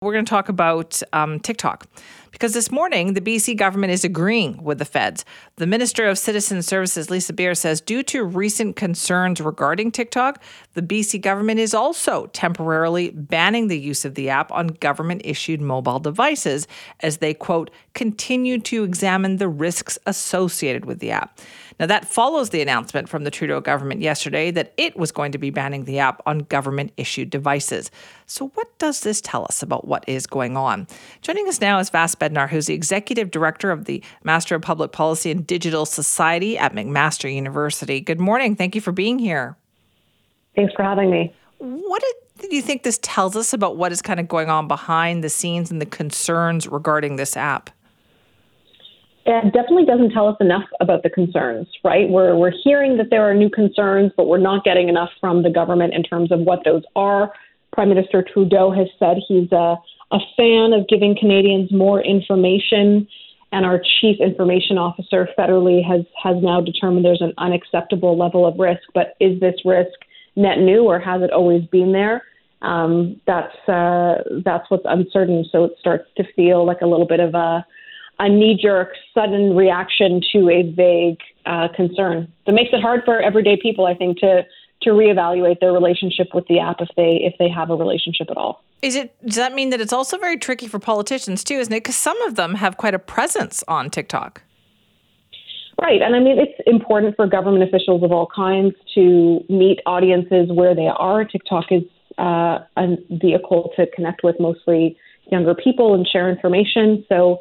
We're 0.00 0.12
going 0.12 0.24
to 0.24 0.30
talk 0.30 0.48
about 0.48 1.02
um, 1.12 1.40
TikTok 1.40 1.88
because 2.30 2.52
this 2.52 2.70
morning 2.70 3.14
the 3.14 3.20
BC 3.20 3.56
government 3.56 3.92
is 3.92 4.04
agreeing 4.04 4.62
with 4.62 4.78
the 4.78 4.84
feds. 4.84 5.24
The 5.56 5.66
Minister 5.66 6.06
of 6.06 6.18
Citizen 6.18 6.62
Services, 6.62 7.10
Lisa 7.10 7.32
Beare, 7.32 7.54
says 7.54 7.80
due 7.80 8.02
to 8.04 8.24
recent 8.24 8.76
concerns 8.76 9.40
regarding 9.40 9.90
TikTok, 9.90 10.42
the 10.74 10.82
BC 10.82 11.20
government 11.20 11.60
is 11.60 11.74
also 11.74 12.26
temporarily 12.28 13.10
banning 13.10 13.68
the 13.68 13.78
use 13.78 14.04
of 14.04 14.14
the 14.14 14.28
app 14.28 14.52
on 14.52 14.68
government 14.68 15.22
issued 15.24 15.60
mobile 15.60 15.98
devices 15.98 16.66
as 17.00 17.18
they, 17.18 17.34
quote, 17.34 17.70
continue 17.94 18.58
to 18.60 18.84
examine 18.84 19.36
the 19.36 19.48
risks 19.48 19.98
associated 20.06 20.84
with 20.84 21.00
the 21.00 21.10
app. 21.10 21.38
Now, 21.80 21.86
that 21.86 22.06
follows 22.06 22.50
the 22.50 22.60
announcement 22.60 23.08
from 23.08 23.22
the 23.22 23.30
Trudeau 23.30 23.60
government 23.60 24.00
yesterday 24.00 24.50
that 24.50 24.72
it 24.76 24.96
was 24.96 25.12
going 25.12 25.32
to 25.32 25.38
be 25.38 25.50
banning 25.50 25.84
the 25.84 26.00
app 26.00 26.20
on 26.26 26.40
government 26.40 26.92
issued 26.96 27.30
devices. 27.30 27.90
So, 28.26 28.48
what 28.54 28.76
does 28.78 29.00
this 29.00 29.20
tell 29.20 29.44
us 29.44 29.62
about 29.62 29.86
what 29.86 30.04
is 30.08 30.26
going 30.26 30.56
on? 30.56 30.88
Joining 31.22 31.48
us 31.48 31.60
now 31.60 31.78
is 31.78 31.90
Vass 31.90 32.16
Bednar, 32.18 32.48
who's 32.48 32.66
the 32.66 32.74
executive 32.74 33.30
director 33.30 33.70
of 33.70 33.84
the 33.84 34.02
Master 34.24 34.54
of 34.54 34.62
Public 34.62 34.92
Policy 34.92 35.30
and 35.30 35.46
Digital 35.46 35.86
Society 35.86 36.58
at 36.58 36.74
McMaster 36.74 37.32
University. 37.32 38.00
Good 38.00 38.20
morning. 38.20 38.56
Thank 38.56 38.74
you 38.74 38.80
for 38.80 38.92
being 38.92 39.18
here. 39.18 39.56
Thanks 40.54 40.72
for 40.74 40.82
having 40.82 41.10
me. 41.10 41.34
What 41.58 42.02
do 42.40 42.54
you 42.54 42.62
think 42.62 42.82
this 42.82 42.98
tells 43.02 43.36
us 43.36 43.52
about 43.52 43.76
what 43.76 43.92
is 43.92 44.02
kind 44.02 44.20
of 44.20 44.28
going 44.28 44.50
on 44.50 44.68
behind 44.68 45.22
the 45.22 45.28
scenes 45.28 45.70
and 45.70 45.80
the 45.80 45.86
concerns 45.86 46.66
regarding 46.66 47.16
this 47.16 47.36
app? 47.36 47.70
it 49.28 49.52
definitely 49.52 49.84
doesn't 49.84 50.10
tell 50.10 50.26
us 50.26 50.36
enough 50.40 50.64
about 50.80 51.02
the 51.02 51.10
concerns, 51.10 51.68
right? 51.84 52.08
We're, 52.08 52.34
we're 52.34 52.52
hearing 52.64 52.96
that 52.96 53.10
there 53.10 53.28
are 53.28 53.34
new 53.34 53.50
concerns, 53.50 54.10
but 54.16 54.26
we're 54.26 54.38
not 54.38 54.64
getting 54.64 54.88
enough 54.88 55.10
from 55.20 55.42
the 55.42 55.50
government 55.50 55.92
in 55.92 56.02
terms 56.02 56.32
of 56.32 56.40
what 56.40 56.64
those 56.64 56.82
are. 56.96 57.32
Prime 57.78 57.90
Minister 57.90 58.24
Trudeau 58.24 58.72
has 58.72 58.88
said 58.98 59.18
he's 59.28 59.52
a, 59.52 59.76
a 60.10 60.18
fan 60.36 60.72
of 60.72 60.88
giving 60.88 61.16
Canadians 61.16 61.70
more 61.70 62.02
information, 62.02 63.06
and 63.52 63.64
our 63.64 63.80
chief 64.00 64.16
information 64.18 64.76
officer 64.76 65.28
federally 65.38 65.80
has, 65.86 66.04
has 66.20 66.34
now 66.42 66.60
determined 66.60 67.04
there's 67.04 67.22
an 67.22 67.34
unacceptable 67.38 68.18
level 68.18 68.44
of 68.44 68.58
risk. 68.58 68.82
But 68.94 69.14
is 69.20 69.38
this 69.38 69.54
risk 69.64 69.92
net 70.34 70.58
new, 70.58 70.86
or 70.86 70.98
has 70.98 71.22
it 71.22 71.30
always 71.30 71.62
been 71.66 71.92
there? 71.92 72.24
Um, 72.62 73.20
that's 73.28 73.54
uh, 73.68 74.24
that's 74.44 74.68
what's 74.70 74.82
uncertain. 74.84 75.44
So 75.52 75.62
it 75.62 75.74
starts 75.78 76.08
to 76.16 76.24
feel 76.34 76.66
like 76.66 76.80
a 76.80 76.86
little 76.86 77.06
bit 77.06 77.20
of 77.20 77.34
a 77.34 77.64
a 78.18 78.28
knee 78.28 78.58
jerk, 78.60 78.88
sudden 79.14 79.54
reaction 79.54 80.20
to 80.32 80.50
a 80.50 80.72
vague 80.72 81.20
uh, 81.46 81.68
concern. 81.76 82.26
That 82.44 82.54
makes 82.54 82.70
it 82.72 82.80
hard 82.80 83.02
for 83.04 83.20
everyday 83.20 83.56
people, 83.56 83.86
I 83.86 83.94
think, 83.94 84.18
to 84.18 84.42
to 84.82 84.90
reevaluate 84.90 85.60
their 85.60 85.72
relationship 85.72 86.28
with 86.34 86.46
the 86.48 86.60
app 86.60 86.80
if 86.80 86.88
they 86.96 87.20
if 87.22 87.34
they 87.38 87.48
have 87.48 87.70
a 87.70 87.76
relationship 87.76 88.30
at 88.30 88.36
all. 88.36 88.62
Is 88.82 88.94
it 88.94 89.14
does 89.24 89.36
that 89.36 89.54
mean 89.54 89.70
that 89.70 89.80
it's 89.80 89.92
also 89.92 90.18
very 90.18 90.36
tricky 90.36 90.68
for 90.68 90.78
politicians 90.78 91.42
too, 91.42 91.54
isn't 91.54 91.72
it? 91.72 91.80
Because 91.80 91.96
some 91.96 92.20
of 92.22 92.36
them 92.36 92.54
have 92.54 92.76
quite 92.76 92.94
a 92.94 92.98
presence 92.98 93.64
on 93.66 93.90
TikTok. 93.90 94.42
Right, 95.80 96.02
and 96.02 96.16
I 96.16 96.20
mean 96.20 96.38
it's 96.38 96.60
important 96.66 97.16
for 97.16 97.26
government 97.26 97.62
officials 97.62 98.02
of 98.02 98.12
all 98.12 98.28
kinds 98.34 98.74
to 98.94 99.44
meet 99.48 99.80
audiences 99.86 100.50
where 100.50 100.74
they 100.74 100.88
are. 100.88 101.24
TikTok 101.24 101.66
is 101.70 101.82
uh, 102.18 102.58
a 102.76 102.96
vehicle 103.10 103.72
to 103.76 103.86
connect 103.94 104.22
with 104.24 104.36
mostly 104.40 104.96
younger 105.30 105.54
people 105.54 105.94
and 105.94 106.06
share 106.06 106.30
information. 106.30 107.04
So 107.08 107.38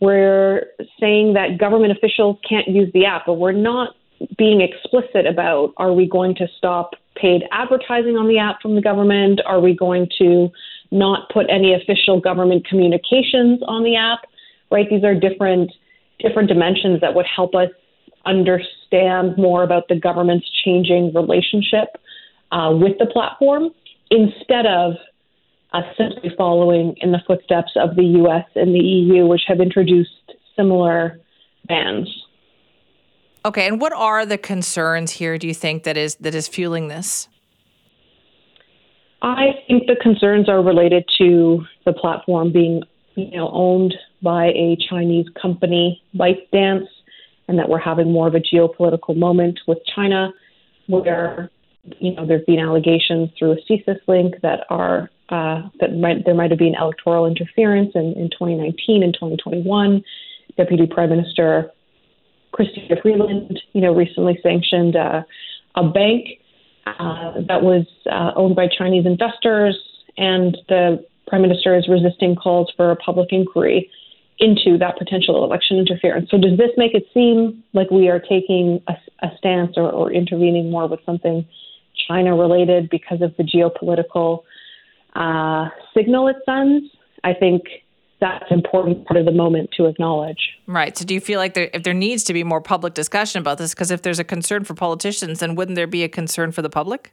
we're 0.00 0.66
saying 1.00 1.34
that 1.34 1.58
government 1.58 1.92
officials 1.92 2.38
can't 2.48 2.68
use 2.68 2.90
the 2.92 3.06
app, 3.06 3.24
but 3.26 3.34
we're 3.34 3.52
not 3.52 3.94
being 4.36 4.60
explicit 4.60 5.26
about 5.26 5.72
are 5.76 5.92
we 5.92 6.08
going 6.08 6.34
to 6.36 6.46
stop 6.56 6.92
paid 7.14 7.42
advertising 7.50 8.16
on 8.16 8.28
the 8.28 8.38
app 8.38 8.60
from 8.60 8.74
the 8.74 8.82
government? 8.82 9.40
Are 9.46 9.60
we 9.60 9.74
going 9.74 10.08
to 10.18 10.50
not 10.90 11.28
put 11.30 11.46
any 11.50 11.74
official 11.74 12.20
government 12.20 12.66
communications 12.66 13.60
on 13.66 13.82
the 13.82 13.96
app? 13.96 14.20
Right? 14.70 14.88
These 14.88 15.04
are 15.04 15.14
different 15.14 15.72
different 16.18 16.48
dimensions 16.48 17.00
that 17.00 17.14
would 17.14 17.26
help 17.26 17.54
us 17.54 17.68
understand 18.24 19.36
more 19.36 19.62
about 19.62 19.88
the 19.88 19.98
government's 19.98 20.46
changing 20.64 21.12
relationship 21.14 21.96
uh, 22.52 22.70
with 22.72 22.98
the 22.98 23.06
platform 23.06 23.70
instead 24.10 24.66
of 24.66 24.94
uh, 25.72 25.82
simply 25.96 26.30
following 26.36 26.94
in 27.00 27.12
the 27.12 27.20
footsteps 27.26 27.72
of 27.76 27.96
the 27.96 28.04
US 28.24 28.44
and 28.54 28.74
the 28.74 28.80
EU, 28.80 29.26
which 29.26 29.42
have 29.46 29.60
introduced 29.60 30.10
similar 30.56 31.20
bans. 31.66 32.08
Okay, 33.46 33.68
and 33.68 33.80
what 33.80 33.92
are 33.92 34.26
the 34.26 34.38
concerns 34.38 35.12
here? 35.12 35.38
Do 35.38 35.46
you 35.46 35.54
think 35.54 35.84
that 35.84 35.96
is 35.96 36.16
that 36.16 36.34
is 36.34 36.48
fueling 36.48 36.88
this? 36.88 37.28
I 39.22 39.62
think 39.68 39.86
the 39.86 39.94
concerns 40.02 40.48
are 40.48 40.60
related 40.60 41.04
to 41.18 41.64
the 41.84 41.92
platform 41.92 42.52
being, 42.52 42.82
you 43.14 43.30
know, 43.30 43.48
owned 43.52 43.94
by 44.20 44.46
a 44.46 44.76
Chinese 44.90 45.26
company, 45.40 46.02
ByteDance, 46.16 46.88
and 47.46 47.56
that 47.56 47.68
we're 47.68 47.78
having 47.78 48.10
more 48.10 48.26
of 48.26 48.34
a 48.34 48.40
geopolitical 48.40 49.16
moment 49.16 49.60
with 49.68 49.78
China, 49.94 50.32
where 50.88 51.48
you 52.00 52.16
know 52.16 52.26
there've 52.26 52.46
been 52.46 52.58
allegations 52.58 53.30
through 53.38 53.52
a 53.52 53.56
CSIS 53.70 54.00
link 54.08 54.34
that 54.42 54.66
are 54.70 55.08
uh, 55.28 55.62
that 55.78 55.96
might, 55.96 56.24
there 56.24 56.34
might 56.34 56.50
have 56.50 56.58
been 56.58 56.74
electoral 56.74 57.26
interference 57.26 57.92
in, 57.94 58.12
in 58.14 58.28
2019 58.28 59.04
and 59.04 59.14
2021. 59.14 60.02
Deputy 60.56 60.86
Prime 60.86 61.10
Minister 61.10 61.70
Chrystia 62.56 63.00
Freeland, 63.02 63.60
you 63.72 63.80
know, 63.80 63.94
recently 63.94 64.38
sanctioned 64.42 64.96
uh, 64.96 65.22
a 65.74 65.88
bank 65.88 66.26
uh, 66.86 67.34
that 67.48 67.62
was 67.62 67.86
uh, 68.10 68.32
owned 68.36 68.56
by 68.56 68.68
Chinese 68.68 69.06
investors, 69.06 69.76
and 70.16 70.56
the 70.68 71.04
Prime 71.26 71.42
Minister 71.42 71.76
is 71.76 71.88
resisting 71.88 72.36
calls 72.36 72.72
for 72.76 72.90
a 72.90 72.96
public 72.96 73.28
inquiry 73.32 73.90
into 74.38 74.78
that 74.78 74.96
potential 74.98 75.44
election 75.44 75.78
interference. 75.78 76.30
So, 76.30 76.38
does 76.38 76.56
this 76.56 76.70
make 76.76 76.94
it 76.94 77.06
seem 77.12 77.62
like 77.72 77.90
we 77.90 78.08
are 78.08 78.20
taking 78.20 78.80
a, 78.86 78.94
a 79.22 79.30
stance 79.38 79.74
or, 79.76 79.90
or 79.90 80.12
intervening 80.12 80.70
more 80.70 80.86
with 80.86 81.00
something 81.04 81.46
China 82.08 82.36
related 82.36 82.88
because 82.90 83.20
of 83.22 83.34
the 83.36 83.42
geopolitical 83.42 84.42
uh, 85.14 85.68
signal 85.94 86.28
it 86.28 86.36
sends, 86.44 86.84
I 87.24 87.34
think 87.34 87.62
that's 88.20 88.44
an 88.50 88.58
important 88.58 89.06
part 89.06 89.18
of 89.18 89.26
the 89.26 89.32
moment 89.32 89.70
to 89.76 89.86
acknowledge. 89.86 90.38
Right. 90.66 90.96
So, 90.96 91.04
do 91.04 91.14
you 91.14 91.20
feel 91.20 91.38
like 91.38 91.54
there, 91.54 91.70
if 91.74 91.82
there 91.82 91.94
needs 91.94 92.24
to 92.24 92.32
be 92.32 92.44
more 92.44 92.60
public 92.60 92.94
discussion 92.94 93.40
about 93.40 93.58
this, 93.58 93.74
because 93.74 93.90
if 93.90 94.02
there's 94.02 94.18
a 94.18 94.24
concern 94.24 94.64
for 94.64 94.74
politicians, 94.74 95.40
then 95.40 95.54
wouldn't 95.54 95.76
there 95.76 95.86
be 95.86 96.02
a 96.02 96.08
concern 96.08 96.52
for 96.52 96.62
the 96.62 96.70
public? 96.70 97.12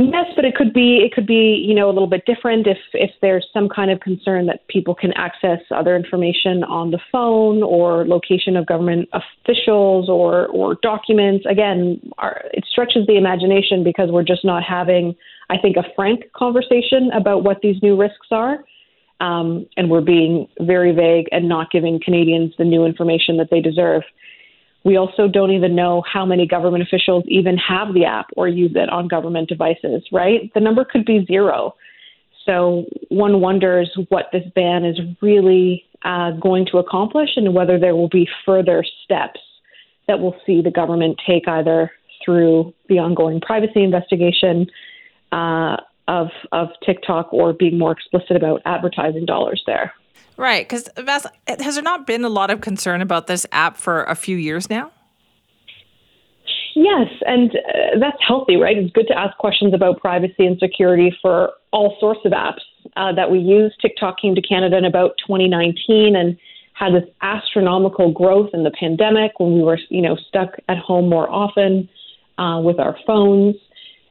Yes, 0.00 0.26
but 0.36 0.44
it 0.44 0.54
could 0.54 0.72
be 0.72 0.98
it 1.04 1.12
could 1.12 1.26
be 1.26 1.64
you 1.66 1.74
know 1.74 1.90
a 1.90 1.92
little 1.92 2.06
bit 2.06 2.24
different 2.24 2.68
if 2.68 2.78
if 2.94 3.10
there's 3.20 3.44
some 3.52 3.68
kind 3.68 3.90
of 3.90 3.98
concern 3.98 4.46
that 4.46 4.68
people 4.68 4.94
can 4.94 5.12
access 5.14 5.58
other 5.72 5.96
information 5.96 6.62
on 6.62 6.92
the 6.92 7.00
phone 7.10 7.64
or 7.64 8.06
location 8.06 8.56
of 8.56 8.64
government 8.64 9.08
officials 9.12 10.08
or 10.08 10.46
or 10.48 10.76
documents. 10.82 11.44
Again, 11.50 12.00
our, 12.18 12.42
it 12.52 12.64
stretches 12.70 13.08
the 13.08 13.16
imagination 13.16 13.82
because 13.82 14.08
we're 14.12 14.22
just 14.22 14.44
not 14.44 14.62
having 14.62 15.16
I 15.50 15.58
think 15.58 15.76
a 15.76 15.84
frank 15.96 16.30
conversation 16.32 17.10
about 17.12 17.42
what 17.42 17.60
these 17.60 17.82
new 17.82 17.96
risks 17.96 18.28
are. 18.30 18.64
Um, 19.20 19.66
and 19.76 19.90
we're 19.90 20.00
being 20.00 20.48
very 20.60 20.92
vague 20.92 21.26
and 21.32 21.48
not 21.48 21.70
giving 21.70 22.00
Canadians 22.02 22.54
the 22.56 22.64
new 22.64 22.84
information 22.84 23.36
that 23.38 23.48
they 23.50 23.60
deserve. 23.60 24.02
We 24.84 24.96
also 24.96 25.26
don't 25.26 25.50
even 25.50 25.74
know 25.74 26.02
how 26.10 26.24
many 26.24 26.46
government 26.46 26.84
officials 26.84 27.24
even 27.26 27.56
have 27.56 27.94
the 27.94 28.04
app 28.04 28.26
or 28.36 28.46
use 28.46 28.72
it 28.74 28.88
on 28.88 29.08
government 29.08 29.48
devices, 29.48 30.04
right? 30.12 30.52
The 30.54 30.60
number 30.60 30.84
could 30.84 31.04
be 31.04 31.24
zero. 31.26 31.74
So 32.46 32.84
one 33.08 33.40
wonders 33.40 33.90
what 34.08 34.26
this 34.32 34.44
ban 34.54 34.84
is 34.84 34.98
really 35.20 35.84
uh, 36.04 36.30
going 36.32 36.66
to 36.72 36.78
accomplish 36.78 37.30
and 37.36 37.54
whether 37.54 37.78
there 37.78 37.96
will 37.96 38.08
be 38.08 38.28
further 38.46 38.84
steps 39.04 39.40
that 40.06 40.20
we'll 40.20 40.36
see 40.46 40.62
the 40.62 40.70
government 40.70 41.20
take 41.26 41.46
either 41.46 41.90
through 42.24 42.72
the 42.88 42.98
ongoing 42.98 43.40
privacy 43.40 43.82
investigation 43.82 44.66
uh, 45.32 45.76
of 46.08 46.28
of 46.52 46.68
TikTok 46.84 47.32
or 47.32 47.52
being 47.52 47.78
more 47.78 47.92
explicit 47.92 48.36
about 48.36 48.60
advertising 48.64 49.26
dollars 49.26 49.62
there. 49.66 49.92
Right, 50.36 50.68
because 50.68 50.88
has 51.46 51.74
there 51.74 51.82
not 51.82 52.06
been 52.06 52.24
a 52.24 52.28
lot 52.28 52.50
of 52.50 52.60
concern 52.60 53.00
about 53.00 53.26
this 53.26 53.44
app 53.50 53.76
for 53.76 54.04
a 54.04 54.14
few 54.14 54.36
years 54.36 54.70
now? 54.70 54.92
Yes, 56.74 57.08
and 57.26 57.50
uh, 57.50 57.98
that's 57.98 58.18
healthy, 58.26 58.56
right? 58.56 58.76
It's 58.76 58.92
good 58.92 59.08
to 59.08 59.18
ask 59.18 59.36
questions 59.38 59.74
about 59.74 60.00
privacy 60.00 60.46
and 60.46 60.56
security 60.58 61.12
for 61.20 61.50
all 61.72 61.96
sorts 61.98 62.20
of 62.24 62.30
apps, 62.30 62.60
uh, 62.96 63.12
that 63.12 63.30
we 63.30 63.38
use. 63.38 63.74
TikTok 63.80 64.20
came 64.20 64.34
to 64.34 64.42
Canada 64.42 64.76
in 64.76 64.84
about 64.84 65.14
2019 65.26 66.16
and 66.16 66.36
had 66.74 66.94
this 66.94 67.08
astronomical 67.22 68.12
growth 68.12 68.50
in 68.52 68.62
the 68.62 68.70
pandemic 68.70 69.38
when 69.38 69.54
we 69.54 69.62
were, 69.62 69.78
you 69.88 70.00
know, 70.00 70.16
stuck 70.28 70.50
at 70.68 70.78
home 70.78 71.08
more 71.08 71.28
often 71.28 71.88
uh, 72.38 72.60
with 72.62 72.78
our 72.78 72.96
phones. 73.06 73.56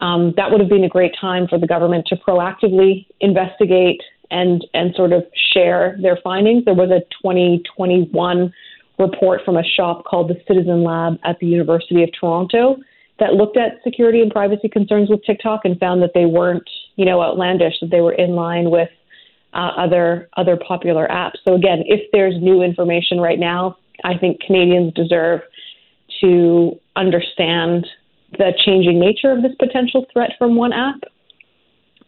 Um, 0.00 0.32
that 0.36 0.50
would 0.50 0.60
have 0.60 0.68
been 0.70 0.84
a 0.84 0.88
great 0.88 1.12
time 1.20 1.48
for 1.48 1.58
the 1.58 1.66
government 1.66 2.06
to 2.08 2.16
proactively 2.16 3.06
investigate 3.20 4.00
and 4.30 4.64
and 4.74 4.94
sort 4.94 5.12
of 5.12 5.24
share 5.52 5.96
their 6.00 6.18
findings. 6.22 6.64
There 6.64 6.74
was 6.74 6.90
a 6.90 7.00
2021 7.22 8.52
report 8.98 9.40
from 9.44 9.56
a 9.56 9.62
shop 9.64 10.04
called 10.04 10.28
the 10.28 10.40
Citizen 10.46 10.82
Lab 10.84 11.18
at 11.24 11.38
the 11.40 11.46
University 11.46 12.02
of 12.02 12.10
Toronto 12.18 12.76
that 13.18 13.34
looked 13.34 13.56
at 13.56 13.82
security 13.82 14.20
and 14.20 14.30
privacy 14.30 14.68
concerns 14.68 15.10
with 15.10 15.24
TikTok 15.24 15.64
and 15.64 15.78
found 15.78 16.02
that 16.02 16.12
they 16.14 16.26
weren't, 16.26 16.68
you 16.96 17.04
know, 17.04 17.22
outlandish, 17.22 17.74
that 17.80 17.90
they 17.90 18.00
were 18.00 18.12
in 18.12 18.30
line 18.30 18.70
with 18.70 18.90
uh, 19.54 19.70
other 19.76 20.28
other 20.36 20.56
popular 20.56 21.08
apps. 21.08 21.36
So 21.46 21.54
again, 21.54 21.82
if 21.86 22.10
there's 22.12 22.34
new 22.40 22.62
information 22.62 23.18
right 23.18 23.38
now, 23.38 23.76
I 24.04 24.16
think 24.16 24.40
Canadians 24.40 24.92
deserve 24.94 25.40
to 26.20 26.78
understand 26.96 27.86
the 28.32 28.52
changing 28.64 29.00
nature 29.00 29.32
of 29.32 29.42
this 29.42 29.52
potential 29.58 30.06
threat 30.12 30.32
from 30.38 30.56
one 30.56 30.72
app. 30.72 31.00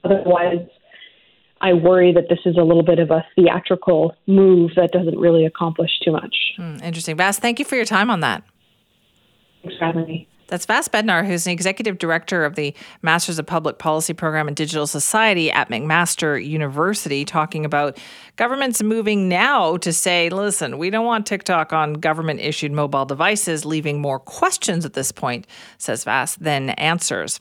Otherwise, 0.04 0.66
I 1.60 1.74
worry 1.74 2.12
that 2.12 2.28
this 2.28 2.38
is 2.46 2.56
a 2.56 2.62
little 2.62 2.82
bit 2.82 2.98
of 2.98 3.10
a 3.10 3.24
theatrical 3.36 4.14
move 4.26 4.72
that 4.76 4.92
doesn't 4.92 5.18
really 5.18 5.44
accomplish 5.44 5.90
too 6.04 6.12
much. 6.12 6.34
Mm, 6.58 6.82
interesting. 6.82 7.16
Vass, 7.16 7.38
thank 7.38 7.58
you 7.58 7.64
for 7.64 7.76
your 7.76 7.84
time 7.84 8.10
on 8.10 8.20
that. 8.20 8.42
Thanks 9.62 9.78
for 9.78 9.84
having 9.84 10.06
me. 10.06 10.29
That's 10.50 10.66
Vass 10.66 10.88
Bednar, 10.88 11.24
who's 11.24 11.46
an 11.46 11.52
executive 11.52 11.96
director 11.98 12.44
of 12.44 12.56
the 12.56 12.74
Masters 13.02 13.38
of 13.38 13.46
Public 13.46 13.78
Policy 13.78 14.12
program 14.12 14.48
in 14.48 14.54
Digital 14.54 14.86
Society 14.86 15.50
at 15.50 15.68
McMaster 15.68 16.44
University, 16.44 17.24
talking 17.24 17.64
about 17.64 17.96
governments 18.34 18.82
moving 18.82 19.28
now 19.28 19.76
to 19.76 19.92
say, 19.92 20.28
listen, 20.28 20.76
we 20.76 20.90
don't 20.90 21.06
want 21.06 21.24
TikTok 21.24 21.72
on 21.72 21.94
government 21.94 22.40
issued 22.40 22.72
mobile 22.72 23.04
devices, 23.04 23.64
leaving 23.64 24.00
more 24.00 24.18
questions 24.18 24.84
at 24.84 24.94
this 24.94 25.12
point, 25.12 25.46
says 25.78 26.02
Vass, 26.02 26.34
than 26.34 26.70
answers. 26.70 27.40